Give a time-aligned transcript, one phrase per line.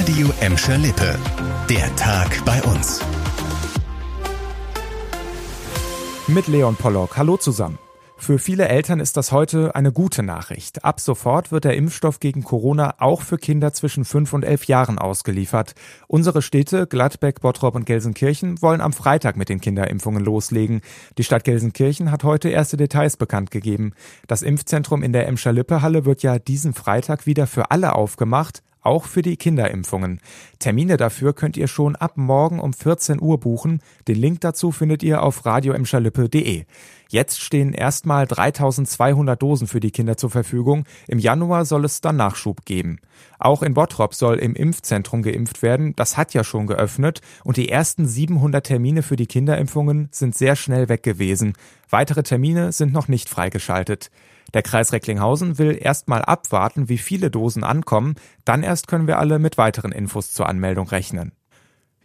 [0.00, 1.18] Radio Emscher Lippe.
[1.68, 3.02] Der Tag bei uns.
[6.26, 7.18] Mit Leon Pollock.
[7.18, 7.78] Hallo zusammen.
[8.16, 10.86] Für viele Eltern ist das heute eine gute Nachricht.
[10.86, 14.98] Ab sofort wird der Impfstoff gegen Corona auch für Kinder zwischen fünf und elf Jahren
[14.98, 15.74] ausgeliefert.
[16.08, 20.80] Unsere Städte Gladbeck, Bottrop und Gelsenkirchen wollen am Freitag mit den Kinderimpfungen loslegen.
[21.18, 23.92] Die Stadt Gelsenkirchen hat heute erste Details bekannt gegeben.
[24.26, 28.62] Das Impfzentrum in der Emscher Lippe Halle wird ja diesen Freitag wieder für alle aufgemacht
[28.82, 30.20] auch für die Kinderimpfungen.
[30.58, 33.80] Termine dafür könnt ihr schon ab morgen um 14 Uhr buchen.
[34.08, 36.64] Den Link dazu findet ihr auf radioemscherlippe.de.
[37.08, 40.84] Jetzt stehen erstmal 3200 Dosen für die Kinder zur Verfügung.
[41.08, 43.00] Im Januar soll es dann Nachschub geben.
[43.40, 45.94] Auch in Bottrop soll im Impfzentrum geimpft werden.
[45.96, 50.54] Das hat ja schon geöffnet und die ersten 700 Termine für die Kinderimpfungen sind sehr
[50.54, 51.54] schnell weg gewesen.
[51.88, 54.12] Weitere Termine sind noch nicht freigeschaltet.
[54.54, 59.38] Der Kreis Recklinghausen will erstmal abwarten, wie viele Dosen ankommen, dann erst können wir alle
[59.38, 61.32] mit weiteren Infos zur Anmeldung rechnen.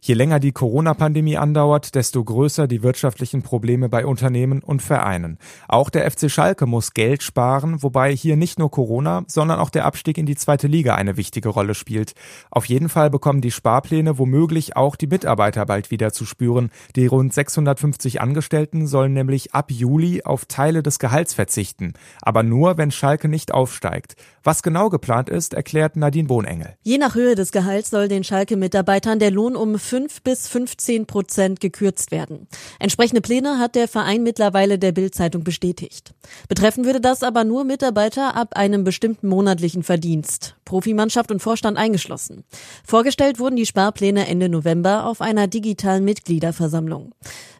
[0.08, 5.40] Je länger die Corona-Pandemie andauert, desto größer die wirtschaftlichen Probleme bei Unternehmen und Vereinen.
[5.68, 9.84] Auch der FC Schalke muss Geld sparen, wobei hier nicht nur Corona, sondern auch der
[9.85, 12.13] Abstieg in die zweite Liga eine wichtige Rolle spielt.
[12.52, 16.70] Auf jeden Fall bekommen die Sparpläne womöglich auch die Mitarbeiter bald wieder zu spüren.
[16.96, 21.93] Die rund 650 Angestellten sollen nämlich ab Juli auf Teile des Gehalts verzichten.
[22.21, 24.18] Aber nur, wenn Schalke nicht aufsteigt.
[24.43, 26.76] Was genau geplant ist, erklärt Nadine Bohnengel.
[26.84, 31.60] Je nach Höhe des Gehalts soll den Schalke-Mitarbeitern der Lohn um 5 bis 15 Prozent
[31.60, 32.48] gekürzt werden.
[32.79, 36.13] Entsprechende Pläne hat der Verein mittlerweile der Bild-Zeitung bestätigt.
[36.48, 40.55] Betreffen würde das aber nur Mitarbeiter ab einem bestimmten monatlichen Verdienst.
[40.65, 42.43] Profimannschaft und Vorstand eingeschlossen.
[42.84, 47.13] Vorgestellt wurden die Sparpläne Ende November auf einer digitalen Mitgliederversammlung.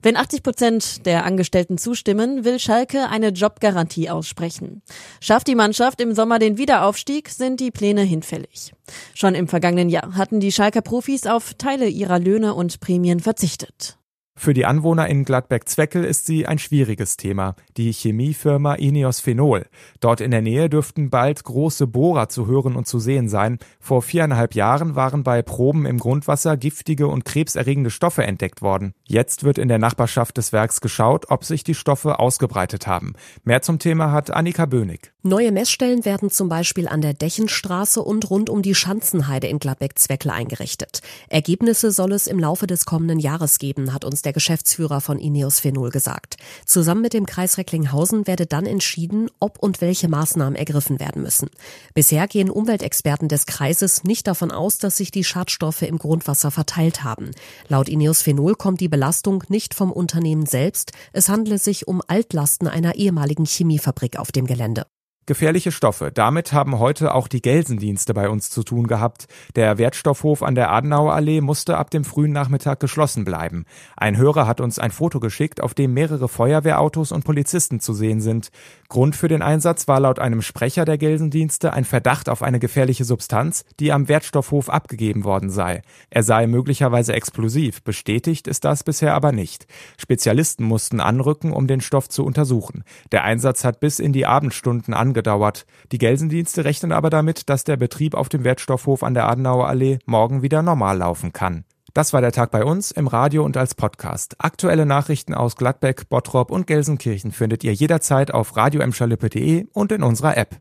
[0.06, 4.84] Wenn 80 Prozent der Angestellten zustimmen, will Schalke eine Jobgarantie aussprechen.
[5.20, 8.74] Schafft die Mannschaft im Sommer den Wiederaufstieg, sind die Pläne hinfällig.
[9.16, 13.98] Schon im vergangenen Jahr hatten die Schalker Profis auf Teile ihrer Löhne und Prämien verzichtet.
[14.38, 19.66] Für die Anwohner in Gladbeck-Zweckel ist sie ein schwieriges Thema, die Chemiefirma Ineos Phenol.
[20.02, 23.60] Dort in der Nähe dürften bald große Bohrer zu hören und zu sehen sein.
[23.80, 28.94] Vor viereinhalb Jahren waren bei Proben im Grundwasser giftige und krebserregende Stoffe entdeckt worden.
[29.06, 33.14] Jetzt wird in der Nachbarschaft des Werks geschaut, ob sich die Stoffe ausgebreitet haben.
[33.46, 35.15] Mehr zum Thema hat Annika Bönig.
[35.28, 40.30] Neue Messstellen werden zum Beispiel an der Dächenstraße und rund um die Schanzenheide in Gladbeck-Zweckel
[40.30, 41.00] eingerichtet.
[41.30, 45.60] Ergebnisse soll es im Laufe des kommenden Jahres geben, hat uns der Geschäftsführer von Ineos
[45.60, 46.38] Phenol gesagt.
[46.68, 51.50] Zusammen mit dem Kreis Recklinghausen werde dann entschieden, ob und welche Maßnahmen ergriffen werden müssen.
[51.96, 57.04] Bisher gehen Umweltexperten des Kreises nicht davon aus, dass sich die Schadstoffe im Grundwasser verteilt
[57.04, 57.32] haben.
[57.68, 60.92] Laut Ineos Phenol kommt die Belastung nicht vom Unternehmen selbst.
[61.14, 64.86] Es handle sich um Altlasten einer ehemaligen Chemiefabrik auf dem Gelände.
[65.28, 66.12] Gefährliche Stoffe.
[66.14, 69.26] Damit haben heute auch die Gelsendienste bei uns zu tun gehabt.
[69.56, 73.66] Der Wertstoffhof an der Adenauer Allee musste ab dem frühen Nachmittag geschlossen bleiben.
[73.98, 78.22] Ein Hörer hat uns ein Foto geschickt, auf dem mehrere Feuerwehrautos und Polizisten zu sehen
[78.22, 78.50] sind.
[78.88, 83.04] Grund für den Einsatz war laut einem Sprecher der Gelsendienste ein Verdacht auf eine gefährliche
[83.04, 85.82] Substanz, die am Wertstoffhof abgegeben worden sei.
[86.12, 87.82] Er sei möglicherweise explosiv.
[87.82, 89.66] Bestätigt ist das bisher aber nicht.
[89.98, 92.84] Spezialisten mussten anrücken, um den Stoff zu untersuchen.
[93.12, 95.66] Der Einsatz hat bis in die Abendstunden angedauert.
[95.92, 100.00] Die Gelsendienste rechnen aber damit, dass der Betrieb auf dem Wertstoffhof an der Adenauer Allee
[100.06, 101.64] morgen wieder normal laufen kann.
[101.94, 104.36] Das war der Tag bei uns im Radio und als Podcast.
[104.40, 110.36] Aktuelle Nachrichten aus Gladbeck, Bottrop und Gelsenkirchen findet ihr jederzeit auf radioemschalippe.de und in unserer
[110.36, 110.58] App.